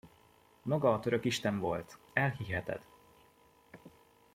Maga 0.61 0.93
a 0.93 0.99
török 0.99 1.25
isten 1.25 1.59
volt, 1.59 1.97
elhiheted! 2.13 2.81